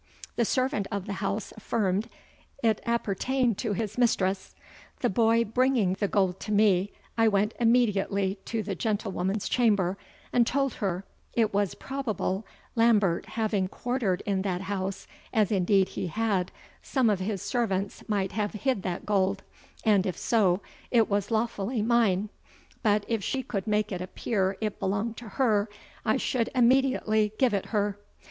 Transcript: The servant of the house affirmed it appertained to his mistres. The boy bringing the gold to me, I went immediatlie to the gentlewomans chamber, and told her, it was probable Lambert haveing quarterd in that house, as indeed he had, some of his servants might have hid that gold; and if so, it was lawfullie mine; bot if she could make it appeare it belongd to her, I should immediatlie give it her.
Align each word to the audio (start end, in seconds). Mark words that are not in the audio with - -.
The 0.35 0.45
servant 0.45 0.87
of 0.91 1.05
the 1.05 1.13
house 1.21 1.53
affirmed 1.55 2.09
it 2.63 2.81
appertained 2.87 3.59
to 3.59 3.73
his 3.73 3.97
mistres. 3.99 4.55
The 5.01 5.11
boy 5.11 5.45
bringing 5.45 5.93
the 5.93 6.07
gold 6.07 6.39
to 6.39 6.51
me, 6.51 6.91
I 7.19 7.27
went 7.27 7.53
immediatlie 7.61 8.37
to 8.45 8.63
the 8.63 8.73
gentlewomans 8.75 9.47
chamber, 9.47 9.99
and 10.33 10.47
told 10.47 10.73
her, 10.81 11.05
it 11.33 11.53
was 11.53 11.75
probable 11.75 12.47
Lambert 12.75 13.27
haveing 13.35 13.69
quarterd 13.69 14.21
in 14.25 14.41
that 14.41 14.61
house, 14.61 15.05
as 15.31 15.51
indeed 15.51 15.89
he 15.89 16.07
had, 16.07 16.51
some 16.81 17.07
of 17.07 17.19
his 17.19 17.43
servants 17.43 18.03
might 18.09 18.31
have 18.31 18.53
hid 18.53 18.81
that 18.81 19.05
gold; 19.05 19.43
and 19.85 20.07
if 20.07 20.17
so, 20.17 20.61
it 20.89 21.11
was 21.11 21.27
lawfullie 21.29 21.85
mine; 21.85 22.29
bot 22.81 23.05
if 23.07 23.23
she 23.23 23.43
could 23.43 23.67
make 23.67 23.91
it 23.91 24.01
appeare 24.01 24.55
it 24.61 24.79
belongd 24.79 25.15
to 25.17 25.27
her, 25.37 25.69
I 26.03 26.17
should 26.17 26.49
immediatlie 26.55 27.37
give 27.37 27.53
it 27.53 27.67
her. 27.67 27.99